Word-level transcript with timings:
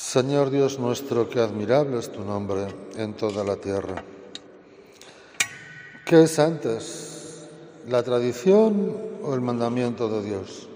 Señor 0.00 0.48
Dios 0.48 0.78
nuestro, 0.78 1.28
qué 1.28 1.40
admirable 1.40 1.98
es 1.98 2.10
tu 2.10 2.24
nombre 2.24 2.66
en 2.96 3.12
toda 3.12 3.44
la 3.44 3.56
tierra. 3.56 4.02
¿Qué 6.06 6.22
es 6.22 6.38
antes, 6.38 7.48
la 7.86 8.02
tradición 8.02 8.96
o 9.22 9.34
el 9.34 9.42
mandamiento 9.42 10.08
de 10.08 10.22
Dios? 10.22 10.68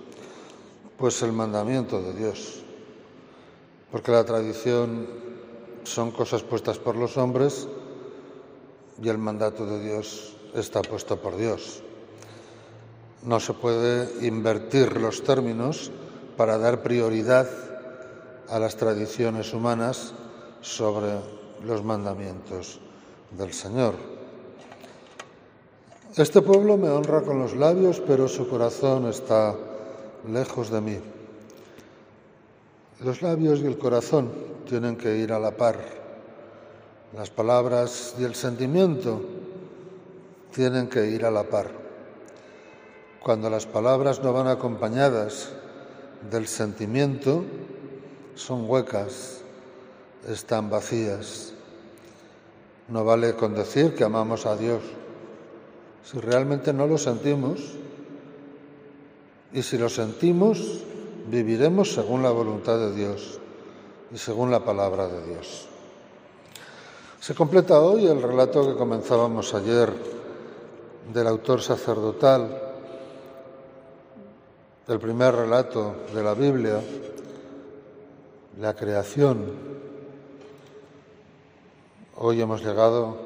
Pues 0.98 1.22
el 1.22 1.32
mandamiento 1.32 2.02
de 2.02 2.12
Dios, 2.12 2.62
porque 3.90 4.12
la 4.12 4.24
tradición 4.24 5.08
son 5.84 6.10
cosas 6.10 6.42
puestas 6.42 6.78
por 6.78 6.94
los 6.94 7.16
hombres 7.16 7.66
y 9.02 9.08
el 9.08 9.18
mandato 9.18 9.64
de 9.64 9.82
Dios 9.82 10.36
está 10.54 10.82
puesto 10.82 11.16
por 11.16 11.38
Dios. 11.38 11.82
No 13.22 13.40
se 13.40 13.54
puede 13.54 14.26
invertir 14.26 15.00
los 15.00 15.24
términos 15.24 15.90
para 16.36 16.58
dar 16.58 16.82
prioridad 16.82 17.73
a 18.48 18.58
las 18.58 18.76
tradiciones 18.76 19.52
humanas 19.52 20.12
sobre 20.60 21.12
los 21.64 21.82
mandamientos 21.82 22.80
del 23.30 23.52
Señor. 23.52 23.94
Este 26.16 26.40
pueblo 26.42 26.76
me 26.76 26.88
honra 26.88 27.22
con 27.22 27.38
los 27.38 27.56
labios, 27.56 28.00
pero 28.06 28.28
su 28.28 28.48
corazón 28.48 29.08
está 29.08 29.56
lejos 30.30 30.70
de 30.70 30.80
mí. 30.80 30.98
Los 33.00 33.20
labios 33.22 33.60
y 33.60 33.66
el 33.66 33.78
corazón 33.78 34.30
tienen 34.68 34.96
que 34.96 35.16
ir 35.16 35.32
a 35.32 35.38
la 35.38 35.50
par. 35.50 35.78
Las 37.16 37.30
palabras 37.30 38.14
y 38.18 38.24
el 38.24 38.34
sentimiento 38.34 39.20
tienen 40.52 40.88
que 40.88 41.06
ir 41.06 41.24
a 41.24 41.30
la 41.30 41.42
par. 41.42 41.70
Cuando 43.22 43.50
las 43.50 43.66
palabras 43.66 44.22
no 44.22 44.32
van 44.32 44.46
acompañadas 44.46 45.50
del 46.30 46.46
sentimiento, 46.46 47.44
son 48.34 48.68
huecas, 48.68 49.40
están 50.28 50.70
vacías. 50.70 51.52
No 52.88 53.04
vale 53.04 53.34
con 53.34 53.54
decir 53.54 53.94
que 53.94 54.04
amamos 54.04 54.46
a 54.46 54.56
Dios. 54.56 54.82
Si 56.04 56.18
realmente 56.18 56.72
no 56.72 56.86
lo 56.86 56.98
sentimos, 56.98 57.60
y 59.54 59.62
si 59.62 59.78
lo 59.78 59.88
sentimos, 59.88 60.82
viviremos 61.28 61.94
según 61.94 62.22
la 62.22 62.30
voluntad 62.30 62.76
de 62.76 62.92
Dios 62.92 63.38
y 64.12 64.18
según 64.18 64.50
la 64.50 64.64
palabra 64.64 65.06
de 65.06 65.24
Dios. 65.26 65.68
Se 67.20 67.34
completa 67.34 67.80
hoy 67.80 68.06
el 68.06 68.20
relato 68.20 68.66
que 68.66 68.76
comenzábamos 68.76 69.54
ayer 69.54 69.92
del 71.12 71.26
autor 71.26 71.62
sacerdotal, 71.62 72.60
del 74.86 74.98
primer 74.98 75.34
relato 75.34 75.94
de 76.12 76.22
la 76.22 76.34
Biblia, 76.34 76.80
la 78.58 78.74
creación. 78.74 79.52
Hoy 82.16 82.40
hemos 82.40 82.64
llegado 82.64 83.16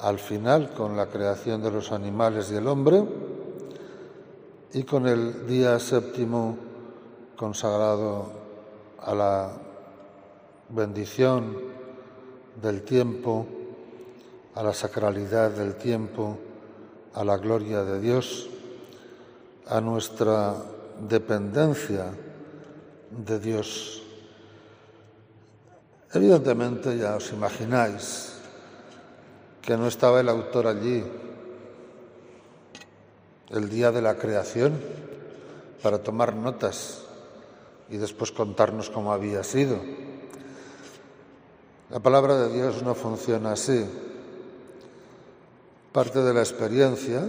al 0.00 0.18
final 0.18 0.70
con 0.70 0.96
la 0.96 1.06
creación 1.06 1.62
de 1.62 1.72
los 1.72 1.90
animales 1.90 2.50
y 2.52 2.56
el 2.56 2.68
hombre 2.68 3.02
y 4.72 4.84
con 4.84 5.08
el 5.08 5.46
día 5.46 5.78
séptimo 5.80 6.56
consagrado 7.36 8.30
a 9.00 9.14
la 9.14 9.52
bendición 10.68 11.56
del 12.62 12.82
tiempo, 12.82 13.46
a 14.54 14.62
la 14.62 14.74
sacralidad 14.74 15.50
del 15.50 15.74
tiempo, 15.74 16.38
a 17.14 17.24
la 17.24 17.38
gloria 17.38 17.82
de 17.82 18.00
Dios, 18.00 18.48
a 19.66 19.80
nuestra 19.80 20.54
dependencia 21.08 22.06
de 23.10 23.40
Dios. 23.40 24.07
Evidentemente 26.08 26.96
ya 26.96 27.20
os 27.20 27.28
imagináis 27.36 28.32
que 29.60 29.76
no 29.76 29.84
estaba 29.84 30.24
el 30.24 30.32
autor 30.32 30.64
allí 30.64 31.04
el 33.52 33.68
día 33.68 33.92
de 33.92 34.00
la 34.00 34.16
creación 34.16 34.80
para 35.82 36.00
tomar 36.00 36.32
notas 36.32 37.04
y 37.90 37.98
después 37.98 38.32
contarnos 38.32 38.88
cómo 38.88 39.12
había 39.12 39.44
sido. 39.44 39.76
La 41.90 42.00
palabra 42.00 42.36
de 42.40 42.54
Dios 42.56 42.82
no 42.82 42.94
funciona 42.94 43.52
así. 43.52 43.84
Parte 45.92 46.20
de 46.20 46.32
la 46.32 46.40
experiencia 46.40 47.28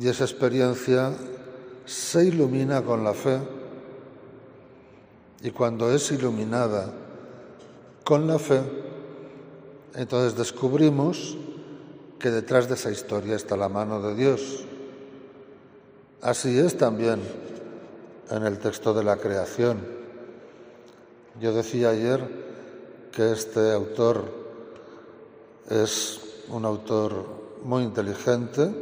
y 0.00 0.08
esa 0.08 0.24
experiencia 0.24 1.12
se 1.86 2.24
ilumina 2.24 2.82
con 2.82 3.04
la 3.04 3.14
fe 3.14 3.61
y 5.42 5.50
cuando 5.50 5.92
es 5.92 6.10
iluminada 6.12 6.92
con 8.04 8.28
la 8.28 8.38
fe, 8.38 8.60
entonces 9.94 10.38
descubrimos 10.38 11.36
que 12.18 12.30
detrás 12.30 12.68
de 12.68 12.74
esa 12.74 12.90
historia 12.90 13.34
está 13.34 13.56
la 13.56 13.68
mano 13.68 14.00
de 14.00 14.14
Dios. 14.14 14.64
Así 16.20 16.56
es 16.56 16.78
también 16.78 17.20
en 18.30 18.46
el 18.46 18.58
texto 18.60 18.94
de 18.94 19.02
la 19.02 19.16
creación. 19.16 19.80
Yo 21.40 21.52
decía 21.52 21.90
ayer 21.90 22.20
que 23.10 23.32
este 23.32 23.72
autor 23.72 24.24
es 25.68 26.20
un 26.50 26.64
autor 26.64 27.26
muy 27.64 27.82
inteligente 27.82 28.72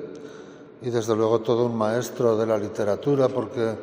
y 0.82 0.90
desde 0.90 1.16
luego 1.16 1.40
todo 1.40 1.64
un 1.64 1.76
maestro 1.76 2.36
de 2.36 2.46
la 2.46 2.58
literatura 2.58 3.28
porque 3.28 3.74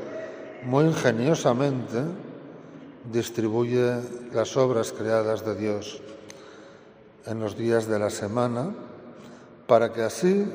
muy 0.64 0.86
ingeniosamente 0.86 2.27
distribuye 3.12 4.01
las 4.34 4.57
obras 4.57 4.91
creadas 4.91 5.45
de 5.45 5.56
Dios 5.56 6.01
en 7.25 7.40
los 7.40 7.57
días 7.57 7.88
de 7.88 8.00
la 8.00 8.09
semana 8.09 8.72
para 9.68 9.91
que 9.91 10.01
así 10.01 10.45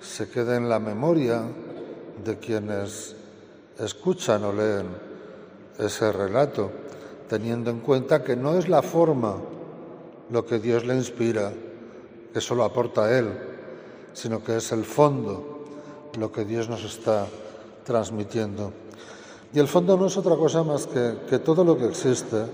se 0.00 0.28
quede 0.28 0.56
en 0.56 0.68
la 0.68 0.78
memoria 0.78 1.42
de 2.24 2.38
quienes 2.38 3.14
escuchan 3.78 4.44
o 4.44 4.52
leen 4.52 4.86
ese 5.78 6.10
relato, 6.12 6.70
teniendo 7.28 7.70
en 7.70 7.80
cuenta 7.80 8.24
que 8.24 8.36
no 8.36 8.56
es 8.56 8.68
la 8.68 8.82
forma 8.82 9.36
lo 10.30 10.46
que 10.46 10.58
Dios 10.58 10.86
le 10.86 10.94
inspira, 10.94 11.52
que 12.32 12.40
solo 12.40 12.64
aporta 12.64 13.04
a 13.04 13.18
Él, 13.18 13.28
sino 14.12 14.42
que 14.42 14.56
es 14.56 14.72
el 14.72 14.84
fondo 14.84 15.64
lo 16.18 16.32
que 16.32 16.44
Dios 16.44 16.68
nos 16.68 16.84
está 16.84 17.26
transmitiendo. 17.84 18.72
Y 19.52 19.58
el 19.58 19.68
fondo 19.68 19.96
no 19.96 20.06
es 20.06 20.16
otra 20.16 20.36
cosa 20.36 20.62
más 20.62 20.86
que 20.86 21.18
que 21.28 21.38
todo 21.38 21.64
lo 21.64 21.78
que 21.78 21.86
existe 21.86 22.44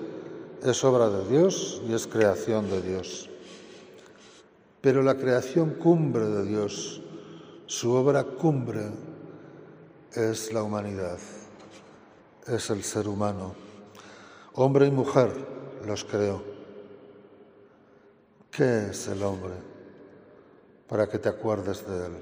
es 0.63 0.85
obra 0.85 1.09
de 1.09 1.29
Dios 1.29 1.83
y 1.89 1.93
es 1.93 2.07
creación 2.07 2.71
de 2.71 2.81
Dios. 2.83 3.29
Pero 4.81 5.03
la 5.03 5.17
creación 5.17 5.75
cumbre 5.75 6.27
de 6.27 6.45
Dios, 6.45 7.01
su 7.67 7.93
obra 7.93 8.25
cumbre, 8.25 8.91
es 10.13 10.53
la 10.53 10.63
humanidad, 10.63 11.19
es 12.47 12.71
el 12.71 12.83
ser 12.83 13.09
humano. 13.09 13.55
Hombre 14.55 14.87
y 14.87 14.91
mujer 14.91 15.33
los 15.87 16.05
creó. 16.05 16.43
¿Qué 18.51 18.89
es 18.91 19.09
el 19.09 19.23
hombre? 19.23 19.55
Para 20.87 21.09
que 21.09 21.19
te 21.19 21.29
acuerdes 21.29 21.87
de 21.87 22.07
él. 22.07 22.13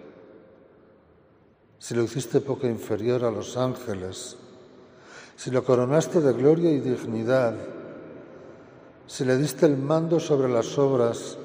Si 1.78 1.94
lo 1.94 2.04
hiciste 2.04 2.40
poco 2.40 2.66
inferior 2.66 3.24
a 3.24 3.30
los 3.30 3.56
ángeles, 3.56 4.36
si 5.40 5.50
lo 5.50 5.64
coronaste 5.64 6.20
de 6.20 6.34
gloria 6.34 6.70
y 6.70 6.80
dignidad, 6.80 7.54
si 9.06 9.24
le 9.24 9.38
diste 9.38 9.64
el 9.64 9.78
mando 9.78 10.20
sobre 10.20 10.50
las 10.50 10.76
obras 10.76 11.38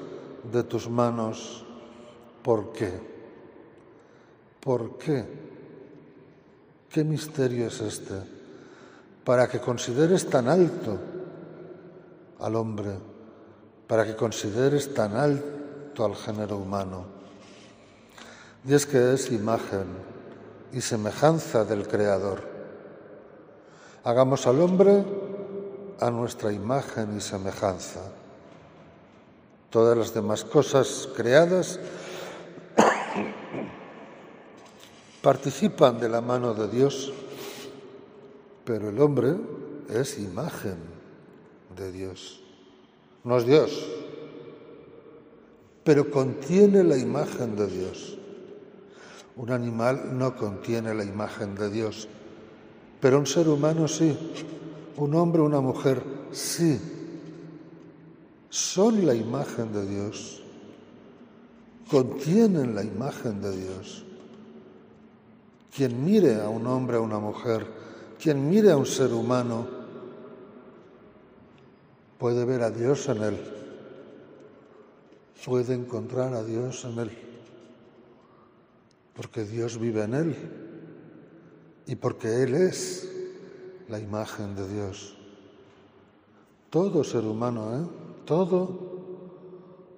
de 0.52 0.62
tus 0.64 0.90
manos, 0.90 1.64
¿por 2.42 2.72
qué? 2.72 2.92
¿Por 4.60 4.98
qué? 4.98 5.24
¿Qué 6.90 7.04
misterio 7.04 7.68
es 7.68 7.80
este? 7.80 8.16
Para 9.24 9.48
que 9.48 9.60
consideres 9.60 10.28
tan 10.28 10.48
alto 10.48 10.98
al 12.40 12.54
hombre, 12.54 12.98
para 13.86 14.04
que 14.04 14.14
consideres 14.14 14.92
tan 14.92 15.16
alto 15.16 16.04
al 16.04 16.14
género 16.16 16.58
humano. 16.58 17.06
Y 18.68 18.74
es 18.74 18.84
que 18.84 19.14
es 19.14 19.32
imagen 19.32 19.86
y 20.70 20.82
semejanza 20.82 21.64
del 21.64 21.88
Creador. 21.88 22.55
Hagamos 24.06 24.46
al 24.46 24.60
hombre 24.60 25.04
a 25.98 26.12
nuestra 26.12 26.52
imagen 26.52 27.16
y 27.16 27.20
semejanza. 27.20 28.02
Todas 29.68 29.98
las 29.98 30.14
demás 30.14 30.44
cosas 30.44 31.08
creadas 31.16 31.80
participan 35.22 35.98
de 35.98 36.08
la 36.08 36.20
mano 36.20 36.54
de 36.54 36.68
Dios, 36.68 37.12
pero 38.64 38.90
el 38.90 39.00
hombre 39.00 39.34
es 39.88 40.20
imagen 40.20 40.76
de 41.76 41.90
Dios. 41.90 42.44
No 43.24 43.38
es 43.38 43.44
Dios, 43.44 43.88
pero 45.82 46.12
contiene 46.12 46.84
la 46.84 46.96
imagen 46.96 47.56
de 47.56 47.66
Dios. 47.66 48.18
Un 49.34 49.50
animal 49.50 50.16
no 50.16 50.36
contiene 50.36 50.94
la 50.94 51.02
imagen 51.02 51.56
de 51.56 51.70
Dios, 51.70 52.08
pero 53.06 53.20
un 53.20 53.26
ser 53.26 53.48
humano 53.48 53.86
sí, 53.86 54.18
un 54.96 55.14
hombre 55.14 55.40
o 55.40 55.44
una 55.44 55.60
mujer, 55.60 56.02
sí, 56.32 56.76
son 58.50 59.06
la 59.06 59.14
imagen 59.14 59.72
de 59.72 59.86
Dios, 59.86 60.42
contienen 61.88 62.74
la 62.74 62.82
imagen 62.82 63.40
de 63.40 63.56
Dios. 63.56 64.04
Quien 65.72 66.04
mire 66.04 66.40
a 66.40 66.48
un 66.48 66.66
hombre 66.66 66.96
o 66.96 67.02
a 67.02 67.02
una 67.04 67.20
mujer, 67.20 67.64
quien 68.20 68.50
mire 68.50 68.72
a 68.72 68.76
un 68.76 68.86
ser 68.86 69.12
humano, 69.12 69.68
puede 72.18 72.44
ver 72.44 72.62
a 72.62 72.72
Dios 72.72 73.08
en 73.08 73.22
él, 73.22 73.38
puede 75.44 75.74
encontrar 75.74 76.34
a 76.34 76.42
Dios 76.42 76.84
en 76.84 76.98
él, 76.98 77.18
porque 79.14 79.44
Dios 79.44 79.78
vive 79.78 80.02
en 80.02 80.14
él 80.14 80.65
y 81.86 81.94
porque 81.96 82.42
Él 82.42 82.54
es 82.54 83.08
la 83.88 84.00
imagen 84.00 84.56
de 84.56 84.68
Dios. 84.68 85.16
Todo 86.70 87.04
ser 87.04 87.24
humano, 87.24 87.76
¿eh? 87.76 87.86
Todo, 88.24 88.96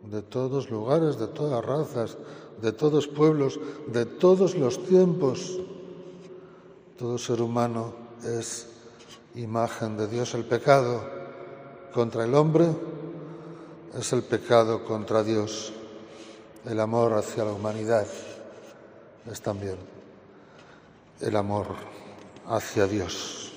de 0.02 0.22
todos 0.22 0.70
lugares, 0.70 1.18
de 1.18 1.28
todas 1.28 1.64
razas, 1.64 2.18
de 2.60 2.72
todos 2.72 3.08
pueblos, 3.08 3.58
de 3.86 4.04
todos 4.04 4.54
los 4.54 4.84
tiempos, 4.84 5.58
todo 6.98 7.16
ser 7.16 7.40
humano 7.40 7.94
es 8.24 8.66
imagen 9.34 9.96
de 9.96 10.08
Dios. 10.08 10.34
El 10.34 10.44
pecado 10.44 11.02
contra 11.94 12.24
el 12.24 12.34
hombre 12.34 12.66
es 13.98 14.12
el 14.12 14.22
pecado 14.22 14.84
contra 14.84 15.22
Dios. 15.22 15.72
El 16.66 16.80
amor 16.80 17.14
hacia 17.14 17.44
la 17.44 17.52
humanidad 17.52 18.06
es 19.30 19.40
también 19.40 19.97
el 21.20 21.36
amor 21.36 21.66
hacia 22.46 22.86
Dios. 22.86 23.52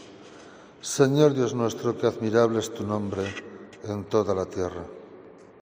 Señor 0.81 1.33
Dios 1.33 1.53
nuestro, 1.53 1.97
que 1.97 2.07
admirable 2.07 2.59
es 2.59 2.73
tu 2.73 2.85
nombre 2.85 3.23
en 3.83 4.03
toda 4.05 4.33
la 4.33 4.45
tierra. 4.45 4.83